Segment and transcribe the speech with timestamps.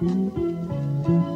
[0.00, 1.33] Welcome,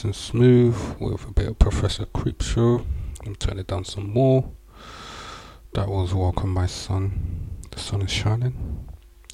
[0.00, 2.86] nice and smooth with a bit of Professor Creep Show.
[3.18, 4.50] Let me turn it down some more.
[5.74, 7.58] That was Welcome My Sun.
[7.70, 8.88] The sun is shining.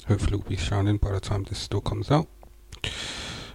[0.09, 2.27] Hopefully, it will be shining by the time this still comes out.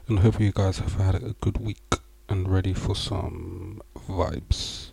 [0.08, 1.96] And hopefully, you guys have had a good week
[2.30, 4.92] and ready for some vibes.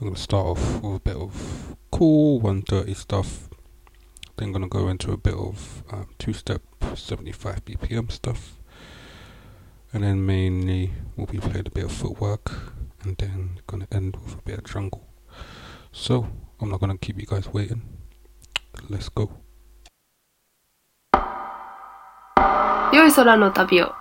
[0.00, 3.50] I'm gonna start off with a bit of cool 130 stuff.
[4.38, 6.62] Then gonna go into a bit of um, two-step
[6.94, 8.55] 75 BPM stuff,
[9.95, 12.73] and then mainly we'll be playing a bit of footwork,
[13.03, 15.07] and then gonna end with a bit of jungle.
[15.91, 16.27] So
[16.59, 17.81] I'm not gonna keep you guys waiting.
[18.89, 19.29] Let's go.
[22.93, 23.93] 良い空の旅を。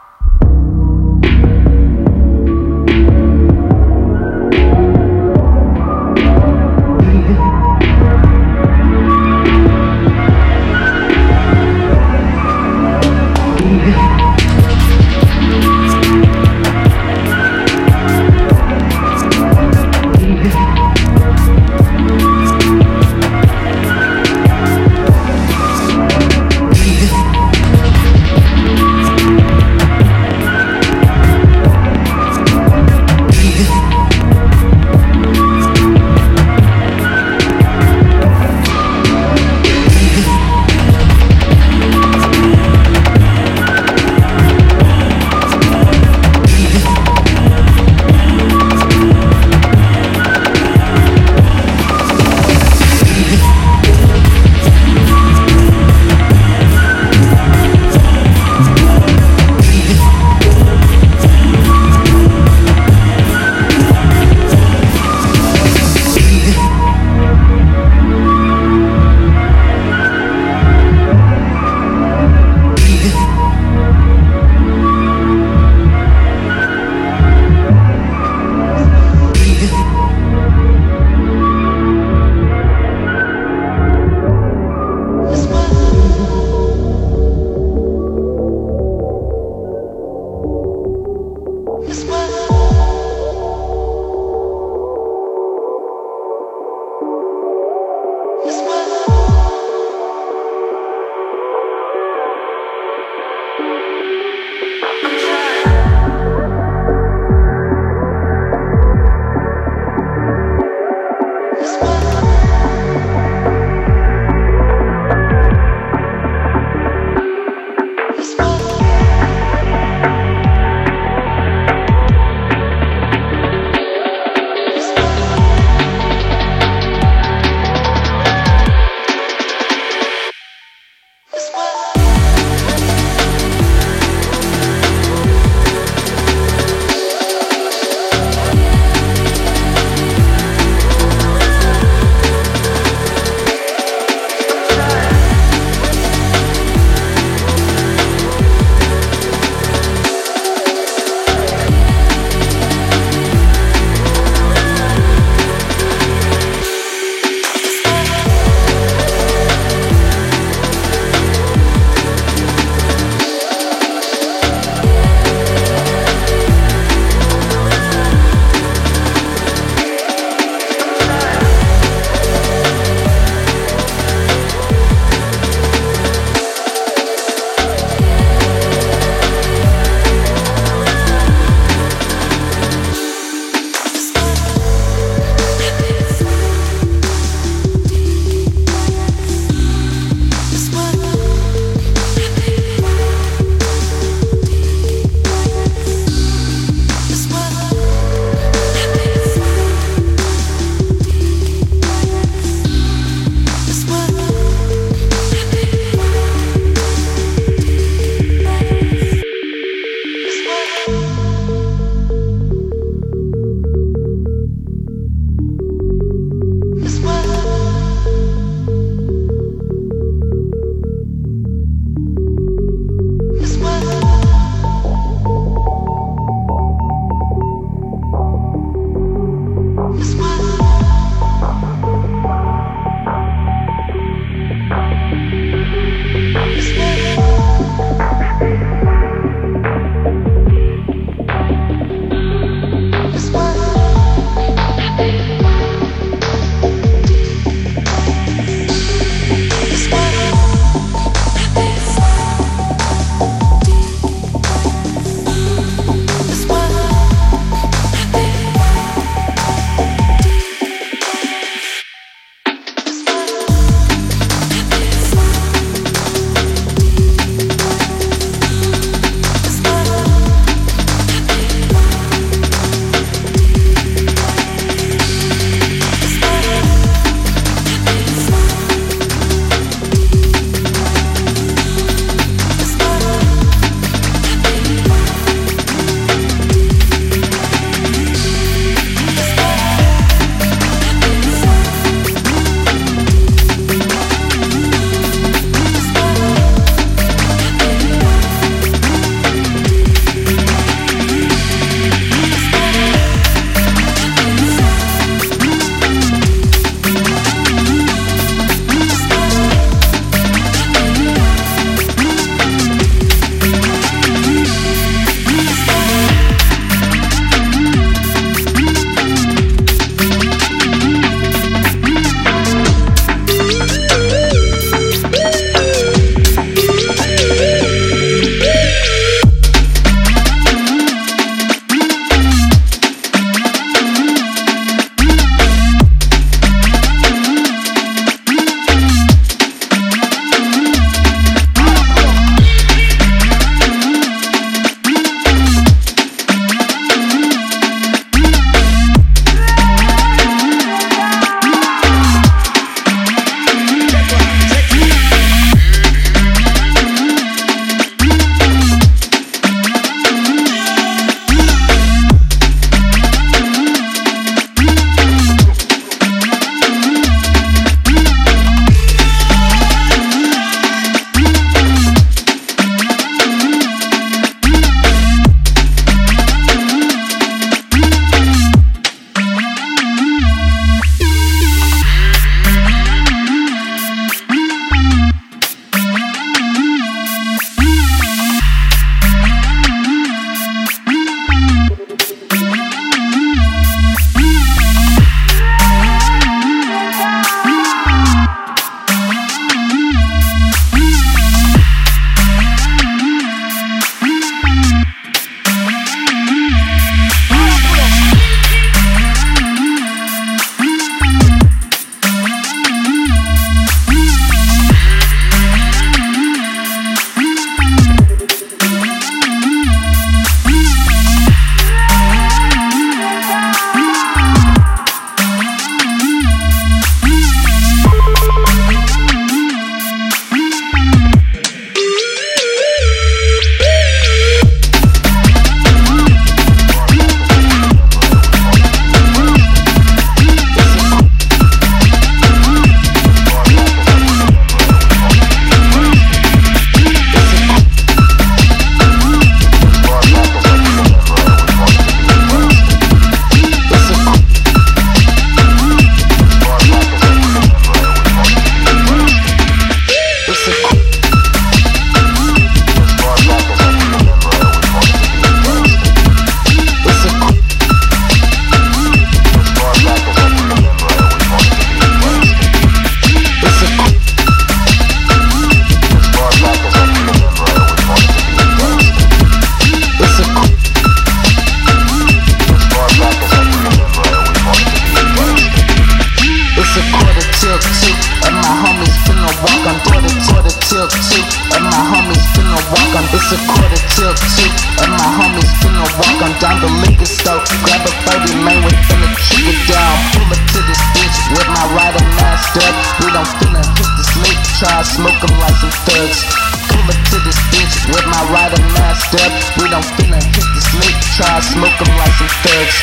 [496.96, 499.96] nigga stoked, Grab a 30, man, we finna keep it down.
[500.16, 502.76] Pull up to this bitch with my rider masked up.
[503.04, 504.44] We don't finna hit this nigga.
[504.60, 506.24] try smoke like some thugs.
[506.72, 509.32] Pull up to this bitch with my rider masked up.
[509.60, 511.04] We don't finna hit this nigga.
[511.20, 512.76] try smoke like some thugs.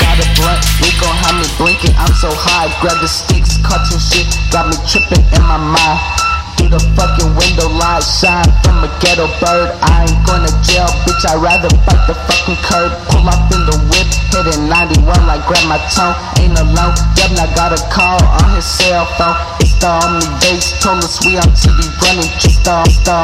[0.00, 1.94] Got a blunt, we gon' have me blinking.
[1.98, 6.37] I'm so high, grab the sticks, cartoon shit, got me tripping in my mind.
[6.58, 9.70] Through the fucking window, light shine from a ghetto bird.
[9.78, 11.22] I ain't going to jail, bitch.
[11.22, 12.90] I'd rather bite the fucking curb.
[13.06, 16.18] Pull up in the whip, hitting 91 like grab my tongue.
[16.42, 19.57] Ain't alone, Devin, I got a call on his cell phone.
[19.60, 22.30] It's the only base, told us we on TV running.
[22.38, 22.74] Just the,
[23.06, 23.16] the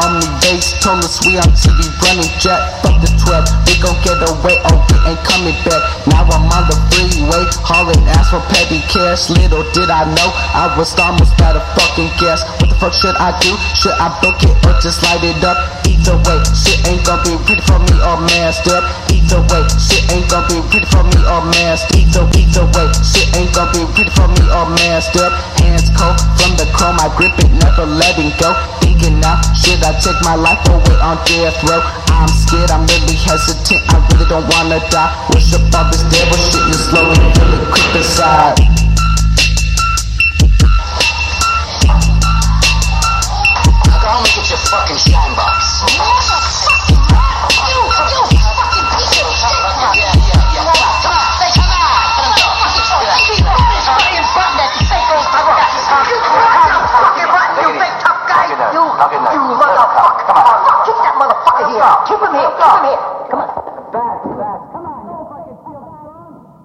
[0.43, 2.31] base, told us we on TV running.
[2.38, 5.83] Jet, fuck the 12, we gon' get away, oh, we ain't coming back.
[6.11, 9.31] Now I'm on the freeway, hauling ass for petty cash.
[9.31, 12.43] Little did I know, I was almost out of fucking gas.
[12.59, 13.53] What the fuck should I do?
[13.79, 15.59] Should I book it or just light it up?
[15.87, 18.85] Either way, shit ain't gonna be pretty for me or masked up.
[19.09, 21.97] Either way, shit ain't gonna be pretty for me or masked.
[21.97, 25.33] Either, either way, shit ain't gonna be pretty for me or masked up.
[25.64, 28.52] Hands cold from the chrome, I grip it, never letting go.
[28.85, 31.80] Thinking now, should I take my life away on death row?
[32.12, 35.09] I'm scared, I'm really hesitant, I really don't wanna die.
[35.33, 38.61] Worship all this devil shit, you slowly really creep inside.
[44.37, 46.63] And your fucking shine box.
[61.95, 62.07] Motherfucker here.
[62.07, 62.51] Keep him here.
[62.59, 62.99] Keep him here.
[63.31, 63.93] Come on.
[63.93, 64.73] Back, back.
[64.73, 65.05] Come on.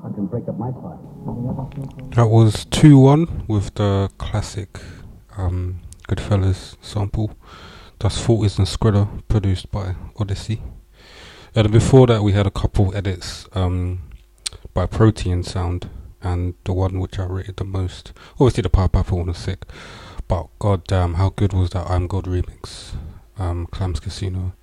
[0.06, 1.00] I can break up my part.
[2.16, 4.80] That was 2 1 with the classic
[5.38, 7.32] um, Goodfellas sample.
[8.00, 10.62] That's Forties and Skrilla, produced by Odyssey.
[11.54, 14.02] And before that, we had a couple edits um,
[14.74, 15.90] by Protein Sound,
[16.22, 18.14] and the one which I rated the most.
[18.34, 19.66] Obviously, the Power Papa one was sick,
[20.28, 22.94] but goddamn, how good was that I'm God remix?
[23.38, 24.54] Um, Clams Casino.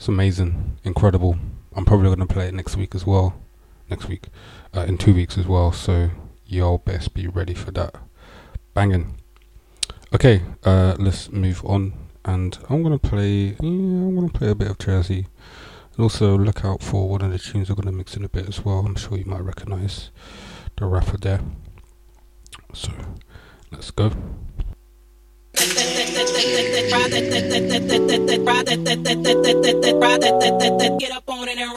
[0.00, 1.36] It's amazing, incredible.
[1.76, 3.34] I'm probably going to play it next week as well.
[3.90, 4.28] Next week,
[4.74, 5.72] uh, in two weeks as well.
[5.72, 6.08] So
[6.46, 7.96] y'all best be ready for that.
[8.72, 9.16] Banging.
[10.14, 11.92] Okay, uh, let's move on,
[12.24, 13.48] and I'm gonna play.
[13.48, 15.26] Yeah, I'm gonna play a bit of Jersey,
[15.92, 18.48] and also look out for one of the tunes I'm gonna mix in a bit
[18.48, 18.78] as well.
[18.78, 20.10] I'm sure you might recognize
[20.78, 21.40] the rapper there.
[22.72, 22.90] So
[23.70, 24.12] let's go.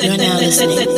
[0.04, 0.94] You're now listening to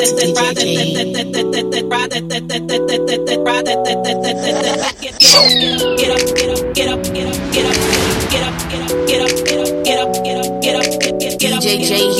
[11.65, 12.13] DJ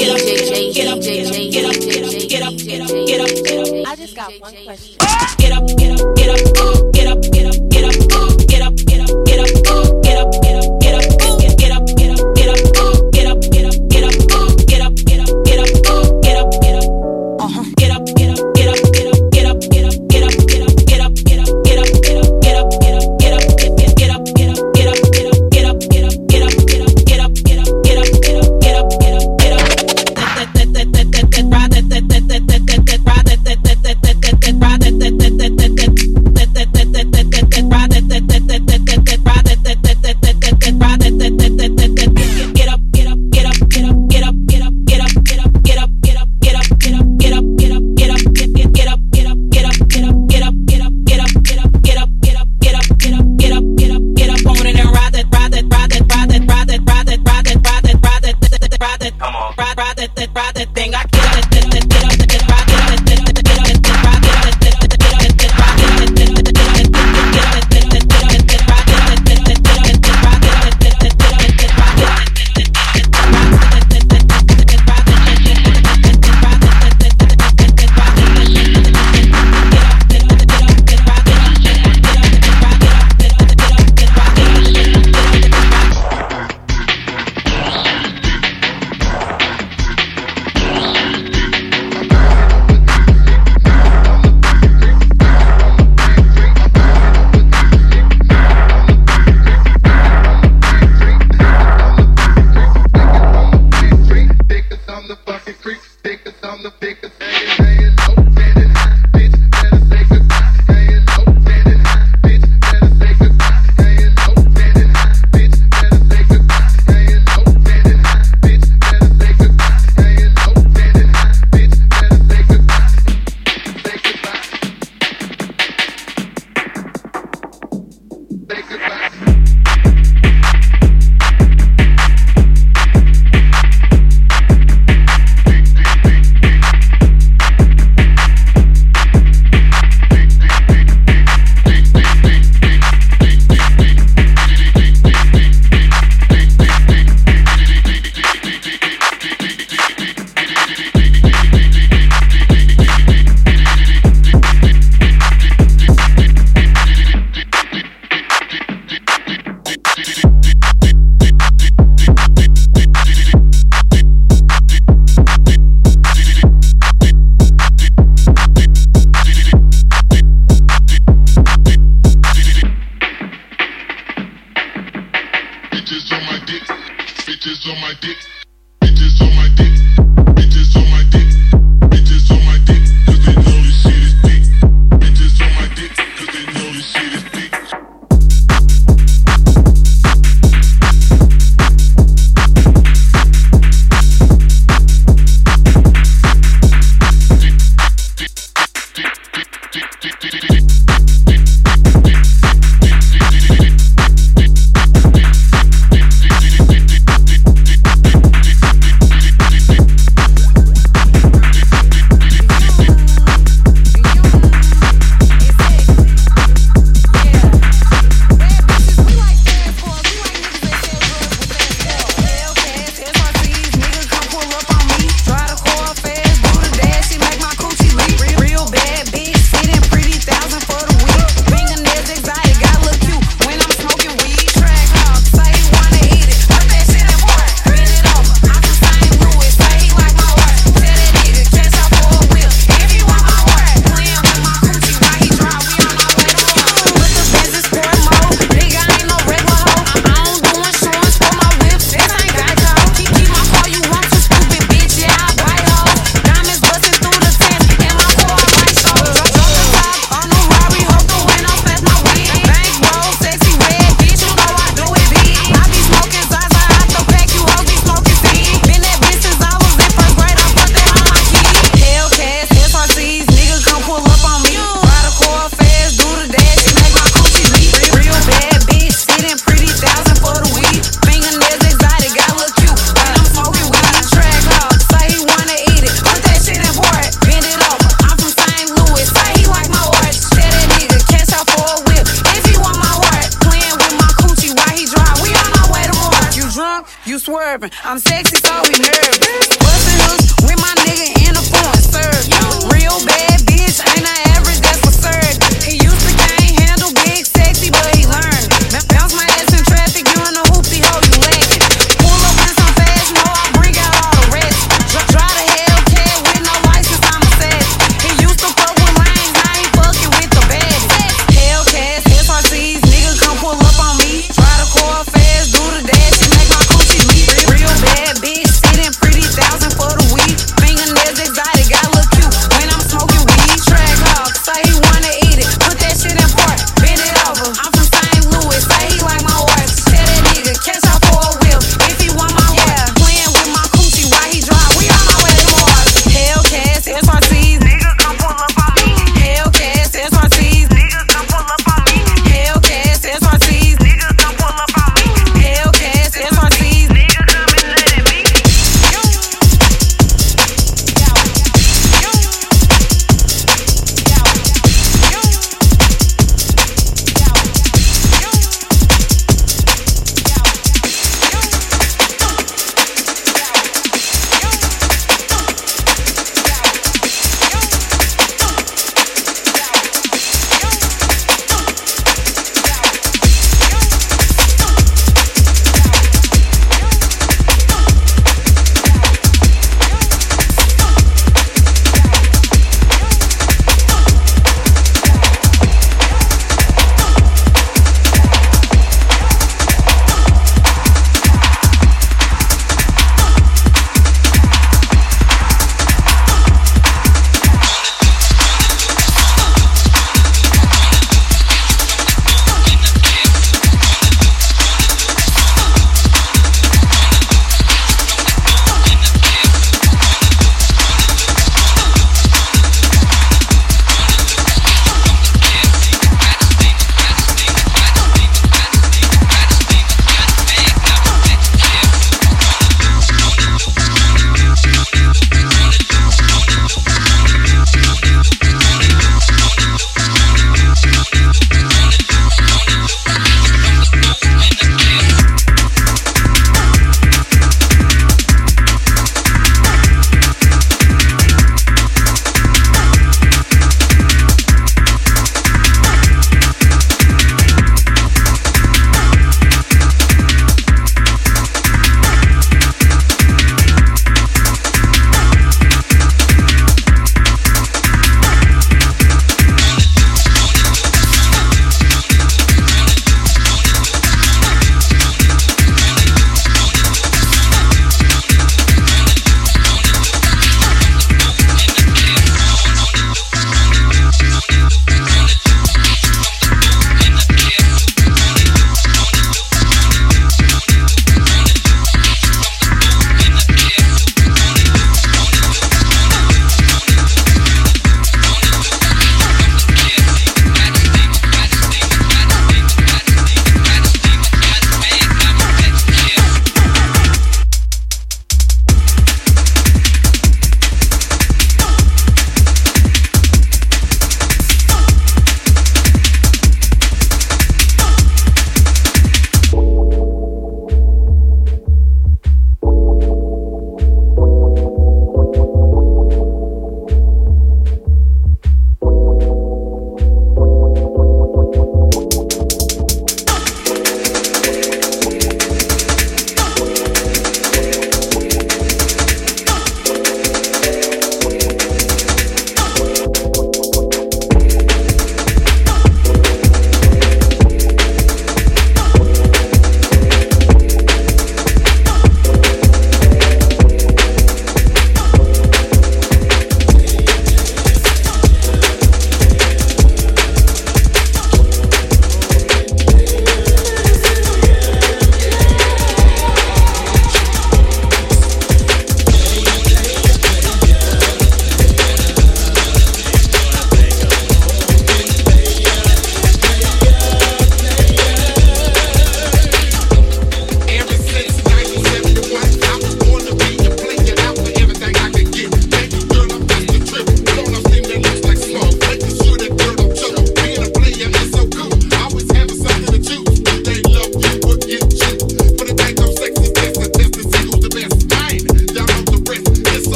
[0.75, 3.88] Get up, get up, get up, get up, get up.
[3.88, 4.98] I just got one question.
[5.38, 8.62] Get up, get up, get up, get up, get up, get up, get up, get
[8.62, 9.85] up, get up, get up,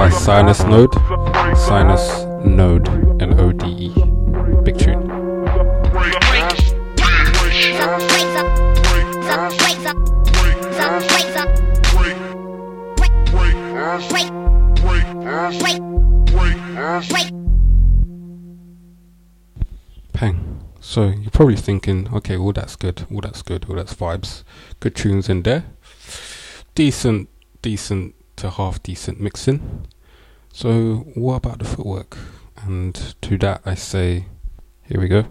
[0.00, 0.94] by Sinus Node.
[1.54, 2.88] Sinus Node,
[3.20, 3.88] N O D E.
[4.64, 5.06] Big tune.
[20.14, 20.64] Pang.
[20.80, 24.44] So you're probably thinking, okay, all that's good, all that's good, all that's vibes.
[24.80, 25.64] Good tunes in there.
[26.74, 27.28] Decent,
[27.60, 29.86] decent to half decent mixing.
[30.52, 32.16] So what about the footwork?
[32.56, 34.26] And to that I say,
[34.82, 35.26] here we go.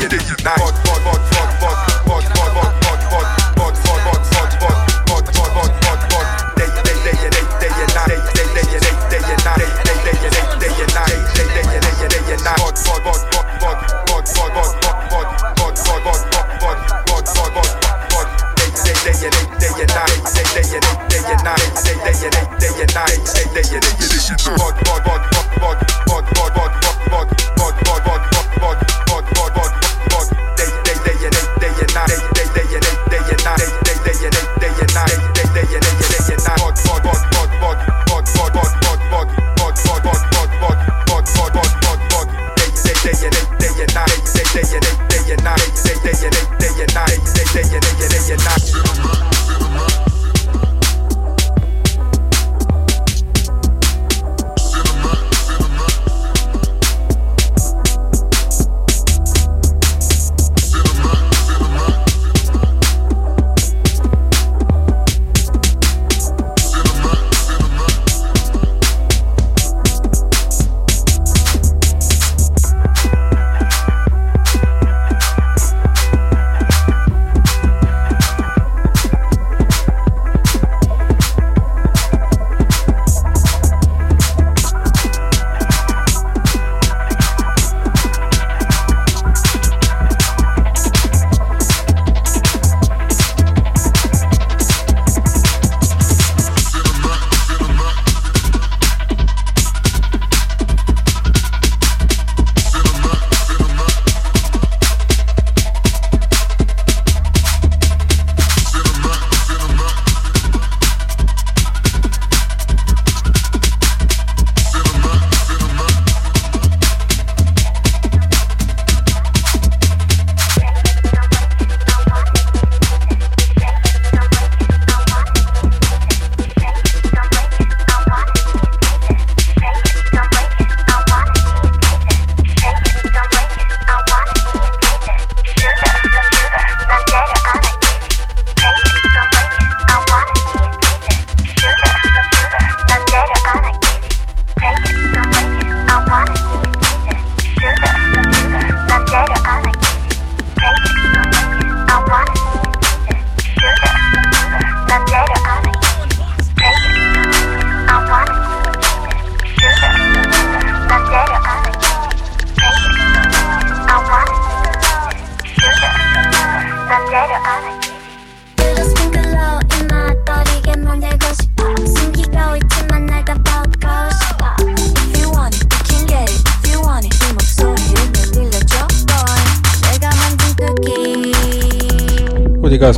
[0.00, 1.37] What do you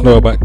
[0.01, 0.40] guys know about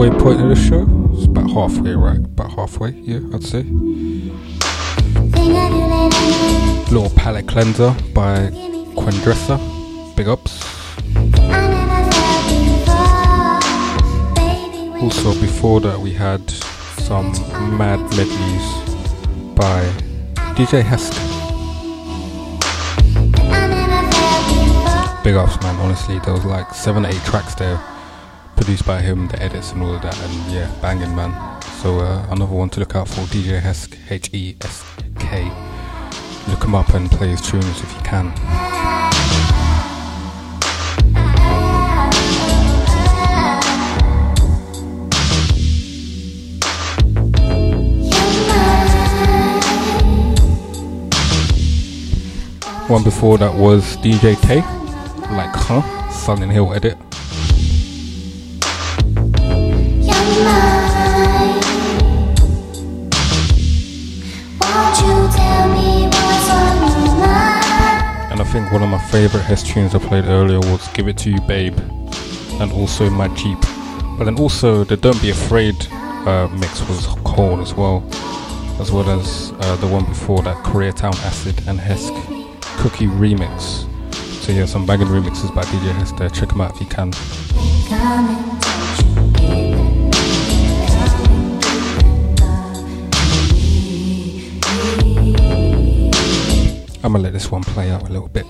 [0.00, 0.86] halfway point of the show.
[1.12, 2.16] It's about halfway, right?
[2.16, 3.64] About halfway, yeah, I'd say.
[6.90, 8.48] Little palate cleanser by
[8.96, 9.58] Quendressa.
[10.16, 10.64] Big ups.
[15.02, 17.32] Also, before that, we had some
[17.76, 18.66] mad medleys
[19.54, 19.84] by
[20.56, 21.12] DJ Hesk.
[25.22, 25.76] Big ups, man.
[25.76, 27.78] Honestly, there was like seven, eight tracks there
[28.78, 31.32] by him, the edits and all of that, and yeah, banging, man.
[31.82, 34.84] So uh, another one to look out for, DJ Hesk, H E S
[35.18, 35.50] K.
[36.46, 38.30] Look him up and play his tunes if you can.
[52.88, 54.56] One before that was DJ K,
[55.34, 57.09] like huh, Sun and Hill edit.
[68.70, 71.76] One of my favorite Hesk tunes I played earlier was Give It To You Babe
[72.60, 73.58] and also My Jeep.
[74.16, 78.08] But then also the Don't Be Afraid uh, mix was cold as well,
[78.78, 82.14] as well as uh, the one before that Koreatown Acid and Hesk
[82.78, 83.88] Cookie remix.
[84.14, 86.28] So yeah, some banging remixes by DJ Hesk there.
[86.28, 87.10] Check them out if you can.
[97.02, 98.46] I'm gonna let this one play out a little bit.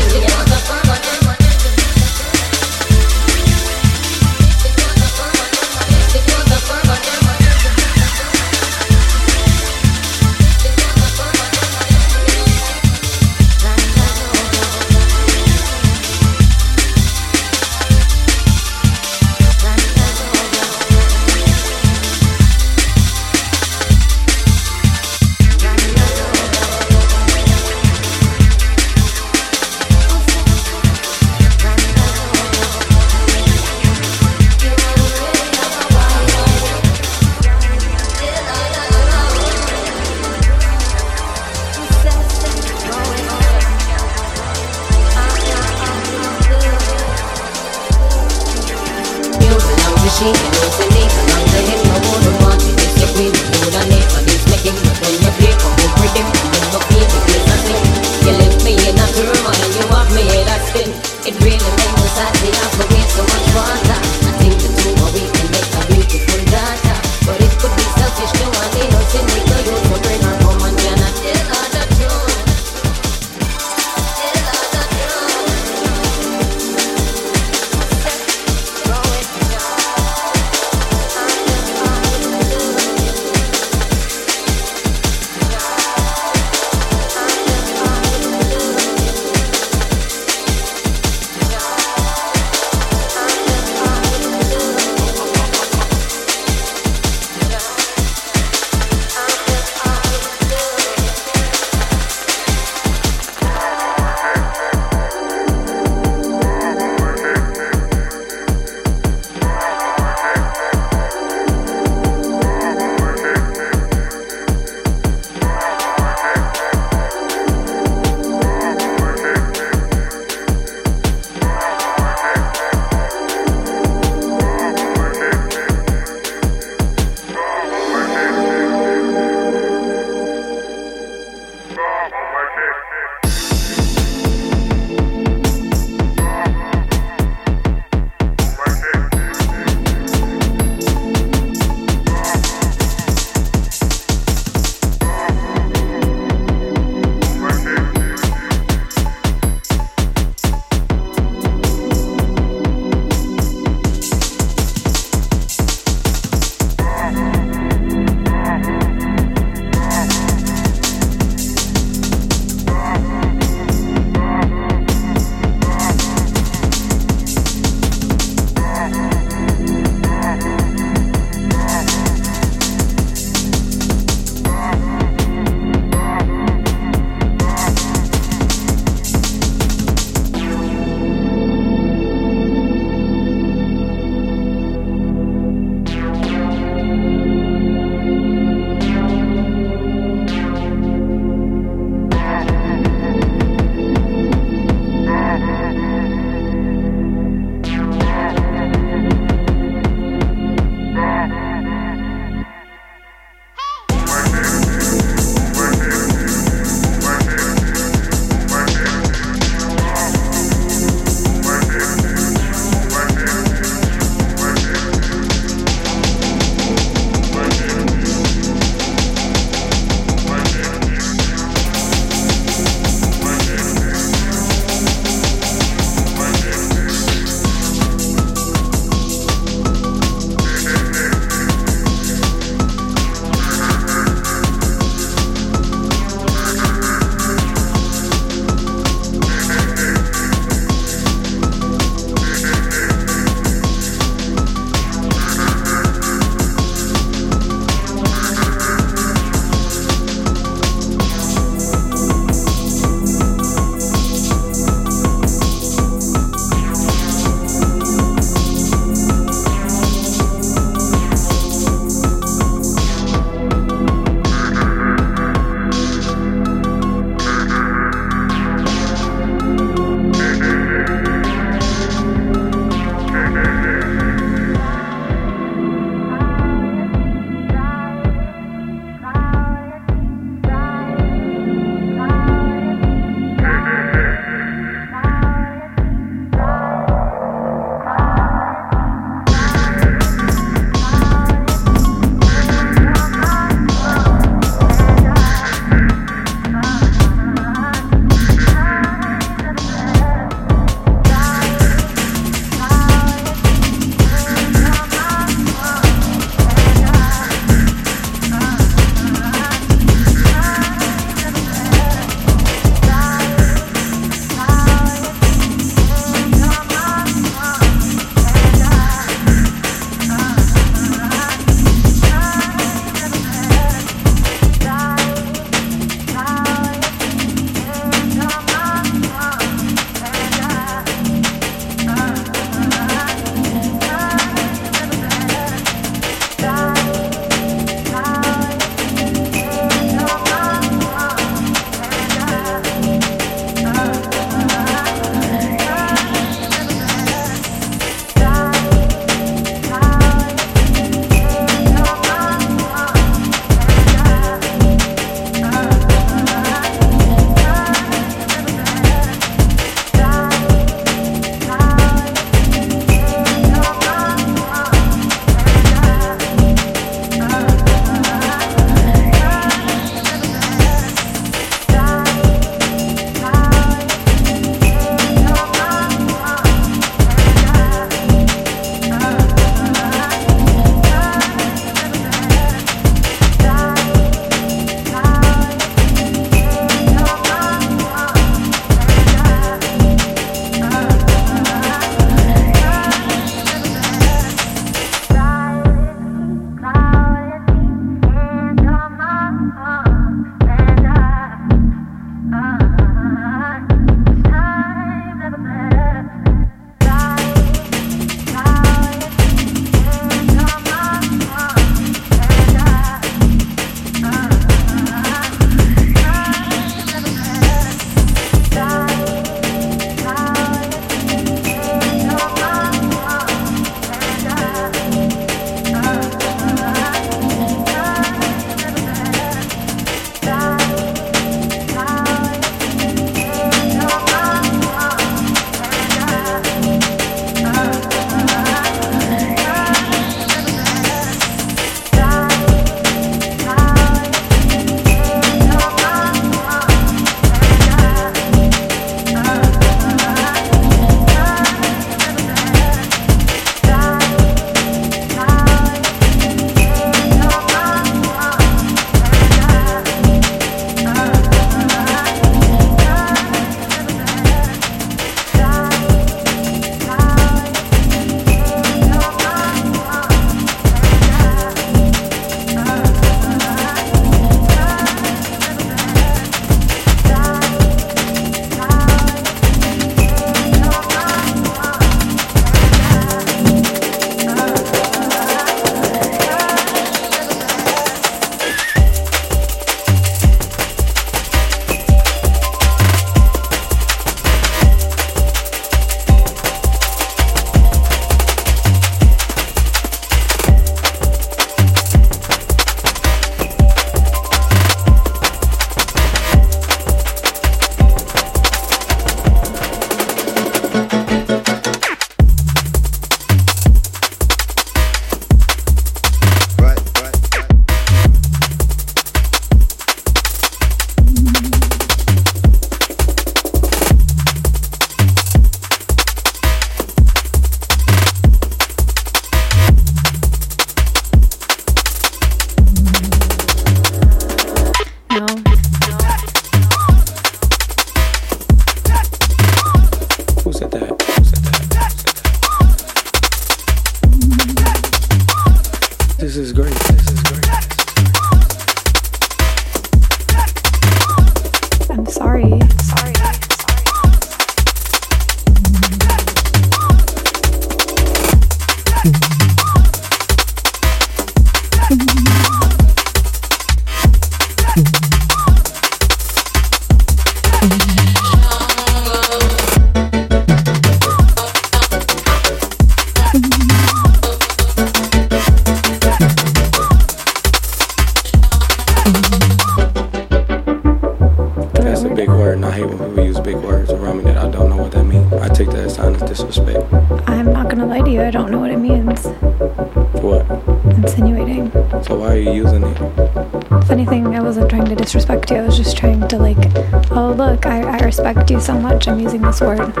[599.61, 600.00] I'm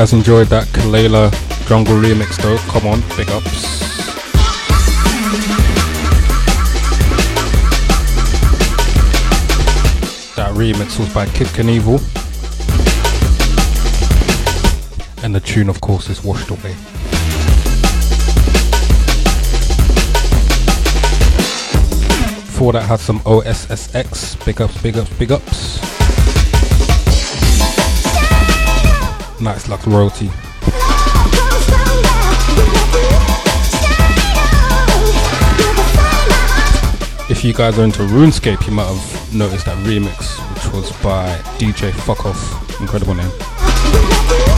[0.00, 1.30] guys enjoyed that Kelela
[1.68, 2.56] Jungle remix though.
[2.72, 3.80] Come on, big ups.
[10.36, 12.00] That remix was by Kid Knievel.
[15.22, 16.74] And the tune, of course, is Washed Away.
[22.46, 24.46] Before that, had some OSSX.
[24.46, 25.59] Big ups, big ups, big ups.
[29.40, 30.26] Nice luck royalty.
[37.30, 41.34] If you guys are into RuneScape, you might have noticed that remix, which was by
[41.58, 42.80] DJ Fuck Off.
[42.80, 44.49] Incredible name.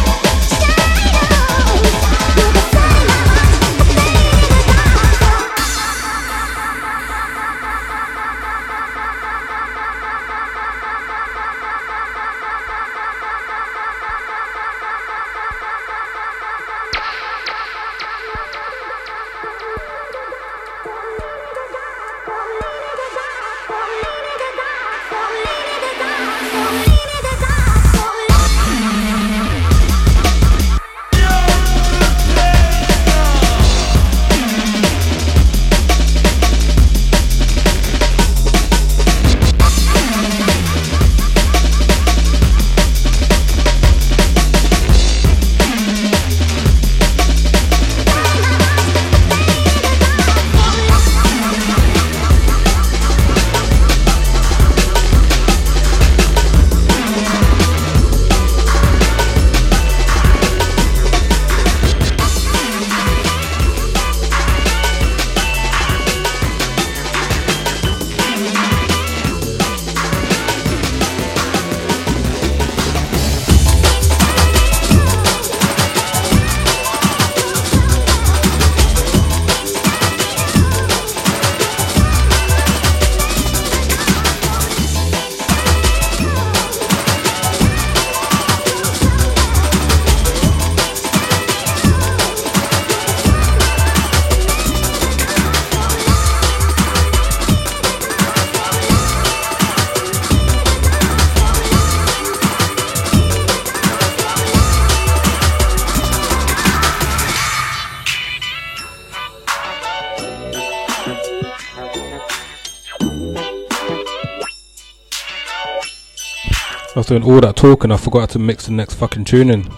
[117.19, 119.69] Doing all that talking, I forgot to mix the next fucking tune in.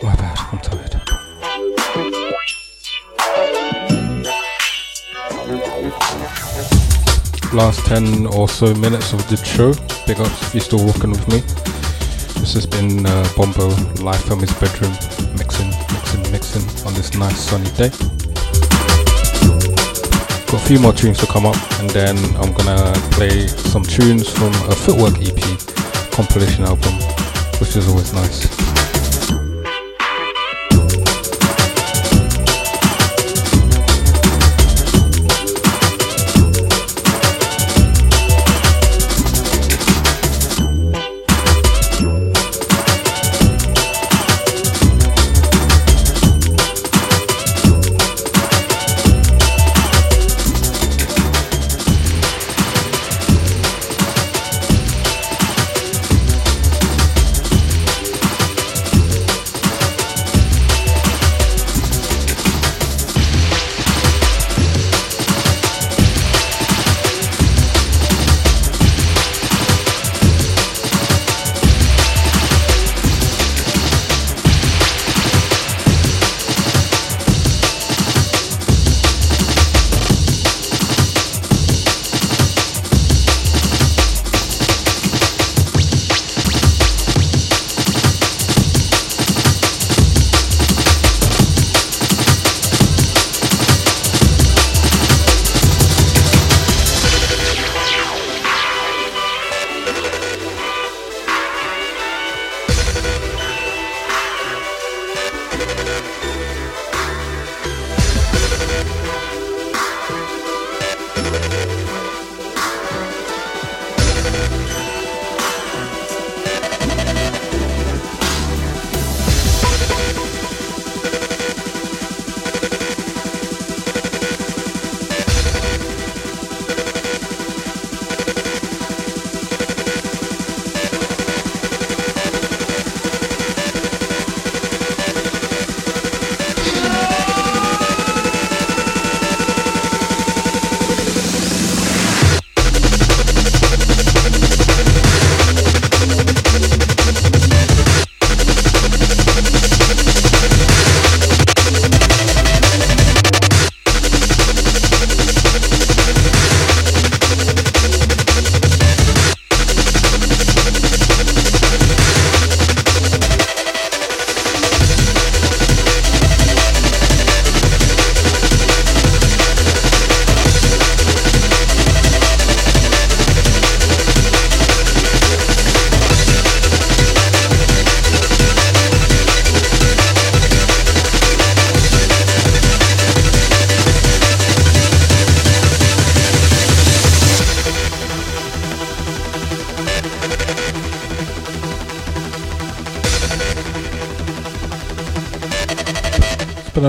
[0.00, 0.94] My bad, I'm tired.
[7.52, 9.72] Last 10 or so minutes of the show.
[10.06, 11.40] Big ups if you're still walking with me.
[12.40, 13.70] This has been uh, Bombo
[14.04, 14.92] live from his bedroom,
[15.36, 17.90] mixing, mixing, mixing on this nice sunny day.
[20.50, 24.28] Got a few more tunes to come up, and then I'm gonna play some tunes
[24.28, 25.40] from a Footwork EP
[26.10, 26.94] compilation album,
[27.60, 28.49] which is always nice.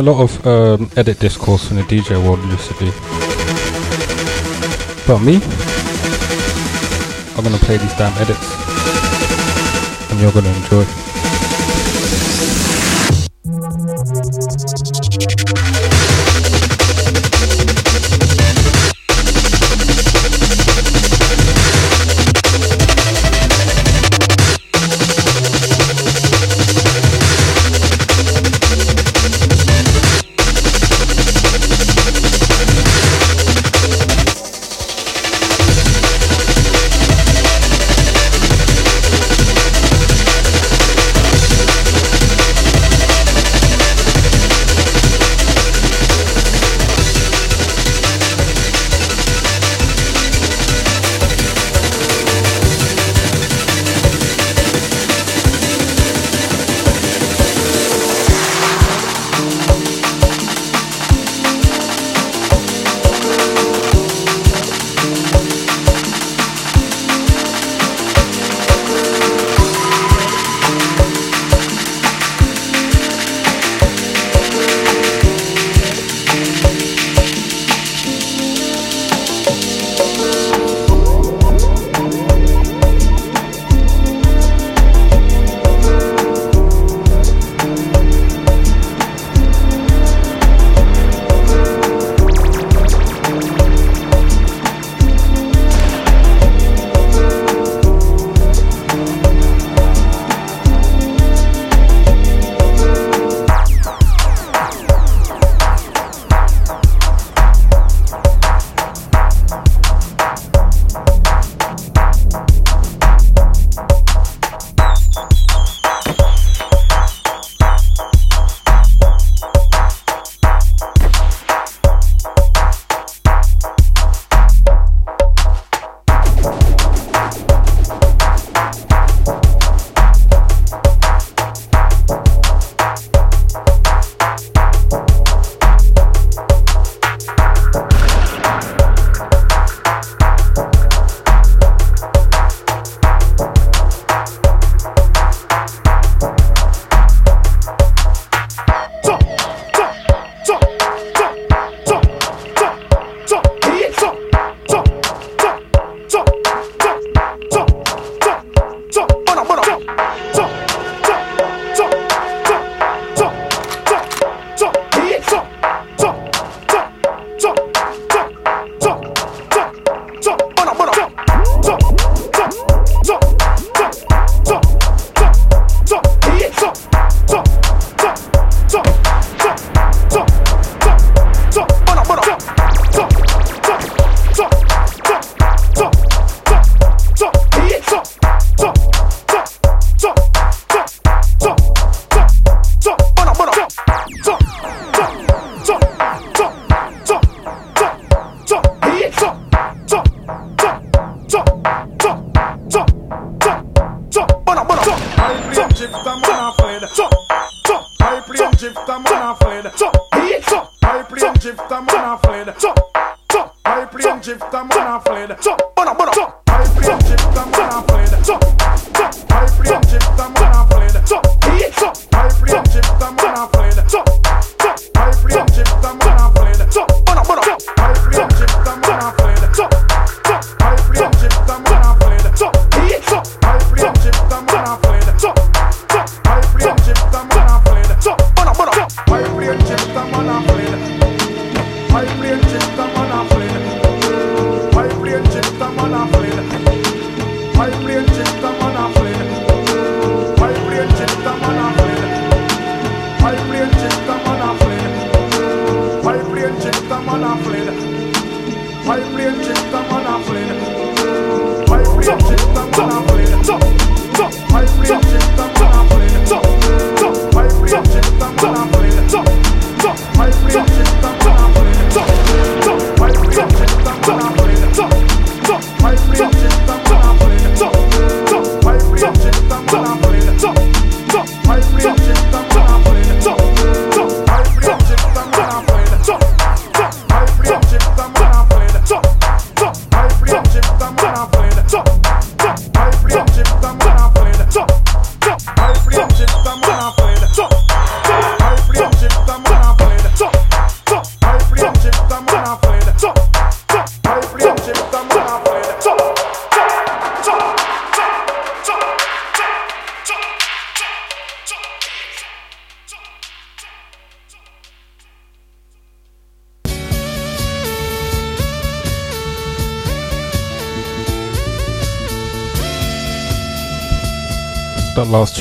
[0.01, 2.89] A lot of um, edit discourse in the DJ world recently.
[5.05, 5.35] But me,
[7.37, 8.47] I'm gonna play these damn edits,
[10.09, 11.10] and you're gonna enjoy.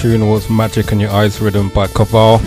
[0.00, 2.40] Tune was Magic in Your Eyes Rhythm by Kaval.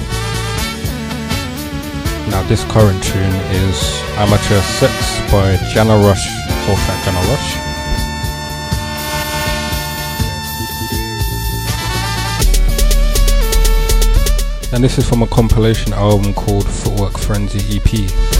[2.31, 4.91] Now, this current tune is Amateur Sex
[5.31, 6.25] by Jana Rush,
[6.65, 7.57] Fat Jana Rush.
[14.73, 18.32] And this is from a compilation album called Footwork Frenzy EP.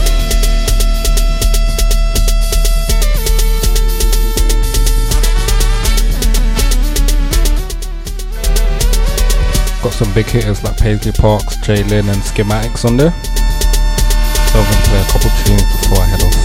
[9.84, 13.12] Got some big hitters like Paisley Parks, Jay Lynn, and Schematics on there.
[13.12, 16.43] So I'm gonna play a couple tunes before I head off.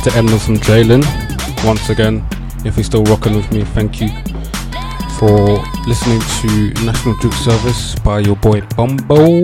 [0.00, 1.04] How to with some Jalen.
[1.62, 2.26] Once again,
[2.64, 4.08] if you're still rocking with me, thank you
[5.18, 9.42] for listening to National Juke Service by your boy Bombo.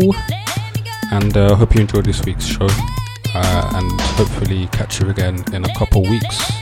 [1.13, 2.69] And I uh, hope you enjoyed this week's show.
[3.35, 6.56] Uh, and hopefully catch you again in a couple weeks.